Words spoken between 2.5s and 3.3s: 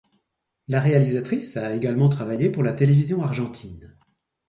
la télévision